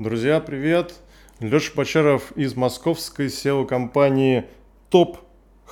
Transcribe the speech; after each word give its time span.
Друзья, 0.00 0.40
привет! 0.40 0.94
Леша 1.40 1.72
Бочаров 1.76 2.32
из 2.34 2.56
московской 2.56 3.26
SEO-компании 3.26 4.46
Top 4.90 5.18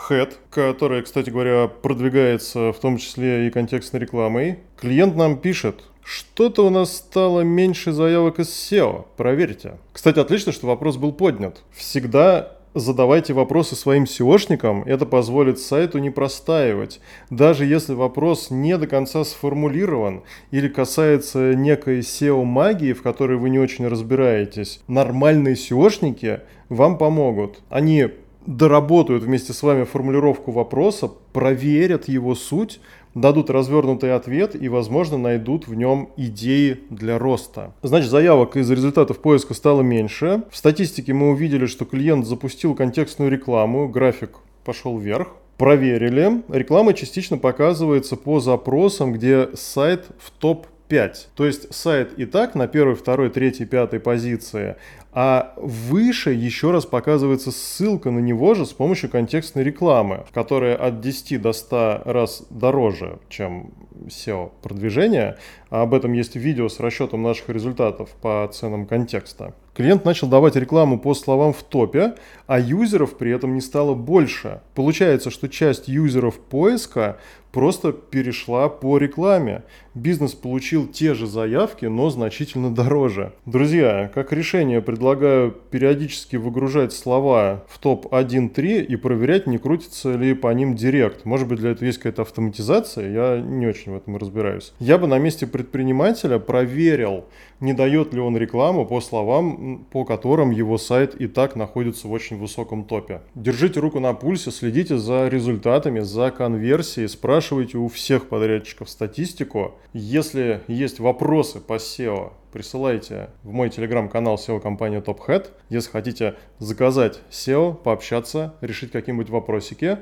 Head, 0.06 0.34
которая, 0.50 1.00
кстати 1.00 1.30
говоря, 1.30 1.66
продвигается 1.66 2.74
в 2.74 2.78
том 2.78 2.98
числе 2.98 3.46
и 3.46 3.50
контекстной 3.50 4.02
рекламой. 4.02 4.58
Клиент 4.78 5.16
нам 5.16 5.38
пишет, 5.38 5.84
что-то 6.04 6.66
у 6.66 6.68
нас 6.68 6.94
стало 6.94 7.40
меньше 7.40 7.92
заявок 7.92 8.38
из 8.38 8.48
SEO. 8.48 9.06
Проверьте. 9.16 9.78
Кстати, 9.94 10.18
отлично, 10.18 10.52
что 10.52 10.66
вопрос 10.66 10.98
был 10.98 11.12
поднят. 11.12 11.62
Всегда 11.72 12.58
задавайте 12.78 13.32
вопросы 13.32 13.76
своим 13.76 14.04
SEOшникам, 14.04 14.84
это 14.86 15.06
позволит 15.06 15.58
сайту 15.58 15.98
не 15.98 16.10
простаивать. 16.10 17.00
Даже 17.30 17.64
если 17.64 17.94
вопрос 17.94 18.50
не 18.50 18.76
до 18.78 18.86
конца 18.86 19.24
сформулирован 19.24 20.22
или 20.50 20.68
касается 20.68 21.54
некой 21.54 22.00
SEO-магии, 22.00 22.92
в 22.92 23.02
которой 23.02 23.38
вы 23.38 23.50
не 23.50 23.58
очень 23.58 23.86
разбираетесь, 23.86 24.80
нормальные 24.88 25.54
SEOшники 25.54 26.40
вам 26.68 26.98
помогут. 26.98 27.60
Они 27.70 28.08
доработают 28.48 29.24
вместе 29.24 29.52
с 29.52 29.62
вами 29.62 29.84
формулировку 29.84 30.52
вопроса, 30.52 31.10
проверят 31.34 32.08
его 32.08 32.34
суть, 32.34 32.80
дадут 33.14 33.50
развернутый 33.50 34.14
ответ 34.14 34.56
и, 34.60 34.68
возможно, 34.70 35.18
найдут 35.18 35.68
в 35.68 35.74
нем 35.74 36.08
идеи 36.16 36.80
для 36.88 37.18
роста. 37.18 37.74
Значит, 37.82 38.10
заявок 38.10 38.56
из 38.56 38.70
результатов 38.70 39.18
поиска 39.18 39.52
стало 39.52 39.82
меньше. 39.82 40.44
В 40.50 40.56
статистике 40.56 41.12
мы 41.12 41.30
увидели, 41.30 41.66
что 41.66 41.84
клиент 41.84 42.26
запустил 42.26 42.74
контекстную 42.74 43.30
рекламу, 43.30 43.86
график 43.86 44.38
пошел 44.64 44.98
вверх. 44.98 45.28
Проверили. 45.58 46.42
Реклама 46.48 46.94
частично 46.94 47.36
показывается 47.36 48.16
по 48.16 48.40
запросам, 48.40 49.12
где 49.12 49.50
сайт 49.54 50.06
в 50.18 50.30
топ 50.30 50.66
5. 50.88 51.28
То 51.34 51.46
есть 51.46 51.72
сайт 51.74 52.18
и 52.18 52.24
так 52.26 52.54
на 52.54 52.66
первой, 52.66 52.94
второй, 52.94 53.30
третьей, 53.30 53.66
пятой 53.66 54.00
позиции, 54.00 54.76
а 55.12 55.54
выше 55.56 56.30
еще 56.30 56.70
раз 56.70 56.86
показывается 56.86 57.50
ссылка 57.50 58.10
на 58.10 58.18
него 58.18 58.54
же 58.54 58.66
с 58.66 58.72
помощью 58.72 59.10
контекстной 59.10 59.64
рекламы, 59.64 60.24
которая 60.32 60.76
от 60.76 61.00
10 61.00 61.40
до 61.40 61.52
100 61.52 62.02
раз 62.04 62.46
дороже, 62.50 63.18
чем 63.28 63.72
SEO 64.06 64.50
продвижение. 64.62 65.36
А 65.70 65.82
об 65.82 65.94
этом 65.94 66.12
есть 66.12 66.36
видео 66.36 66.68
с 66.68 66.78
расчетом 66.80 67.22
наших 67.22 67.48
результатов 67.48 68.10
по 68.22 68.48
ценам 68.52 68.86
контекста. 68.86 69.54
Клиент 69.74 70.04
начал 70.04 70.28
давать 70.28 70.56
рекламу 70.56 70.98
по 70.98 71.14
словам 71.14 71.52
в 71.52 71.62
топе, 71.62 72.14
а 72.46 72.58
юзеров 72.58 73.16
при 73.16 73.30
этом 73.32 73.54
не 73.54 73.60
стало 73.60 73.94
больше. 73.94 74.60
Получается, 74.74 75.30
что 75.30 75.48
часть 75.48 75.88
юзеров 75.88 76.38
поиска 76.38 77.18
просто 77.58 77.90
перешла 77.90 78.68
по 78.68 78.98
рекламе. 78.98 79.64
Бизнес 79.92 80.32
получил 80.32 80.86
те 80.86 81.14
же 81.14 81.26
заявки, 81.26 81.86
но 81.86 82.08
значительно 82.08 82.72
дороже. 82.72 83.32
Друзья, 83.46 84.08
как 84.14 84.32
решение 84.32 84.80
предлагаю 84.80 85.50
периодически 85.72 86.36
выгружать 86.36 86.92
слова 86.92 87.64
в 87.68 87.80
топ 87.80 88.06
1-3 88.14 88.84
и 88.84 88.94
проверять, 88.94 89.48
не 89.48 89.58
крутится 89.58 90.14
ли 90.14 90.34
по 90.34 90.54
ним 90.54 90.76
директ. 90.76 91.24
Может 91.24 91.48
быть, 91.48 91.58
для 91.58 91.70
этого 91.70 91.86
есть 91.86 91.98
какая-то 91.98 92.22
автоматизация, 92.22 93.10
я 93.10 93.40
не 93.40 93.66
очень 93.66 93.90
в 93.90 93.96
этом 93.96 94.16
разбираюсь. 94.16 94.72
Я 94.78 94.96
бы 94.96 95.08
на 95.08 95.18
месте 95.18 95.48
предпринимателя 95.48 96.38
проверил, 96.38 97.24
не 97.58 97.72
дает 97.72 98.14
ли 98.14 98.20
он 98.20 98.36
рекламу 98.36 98.86
по 98.86 99.00
словам, 99.00 99.84
по 99.90 100.04
которым 100.04 100.52
его 100.52 100.78
сайт 100.78 101.16
и 101.16 101.26
так 101.26 101.56
находится 101.56 102.06
в 102.06 102.12
очень 102.12 102.38
высоком 102.38 102.84
топе. 102.84 103.22
Держите 103.34 103.80
руку 103.80 103.98
на 103.98 104.12
пульсе, 104.12 104.52
следите 104.52 104.96
за 104.96 105.26
результатами, 105.26 105.98
за 105.98 106.30
конверсией, 106.30 107.08
спрашивайте 107.08 107.47
у 107.52 107.88
всех 107.88 108.28
подрядчиков 108.28 108.88
статистику. 108.88 109.74
Если 109.92 110.62
есть 110.68 111.00
вопросы 111.00 111.60
по 111.60 111.74
SEO, 111.74 112.32
присылайте 112.52 113.30
в 113.42 113.52
мой 113.52 113.70
телеграм-канал 113.70 114.36
SEO-компания 114.36 115.00
Top 115.00 115.20
Hat. 115.26 115.50
Если 115.68 115.90
хотите 115.90 116.36
заказать 116.58 117.20
SEO, 117.30 117.74
пообщаться, 117.74 118.54
решить 118.60 118.92
какие-нибудь 118.92 119.30
вопросики, 119.30 119.98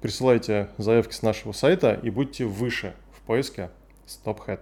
присылайте 0.00 0.68
заявки 0.78 1.14
с 1.14 1.22
нашего 1.22 1.52
сайта 1.52 1.98
и 2.02 2.10
будьте 2.10 2.44
выше 2.44 2.94
в 3.12 3.20
поиске 3.22 3.70
с 4.06 4.20
Top 4.24 4.38
Hat. 4.46 4.60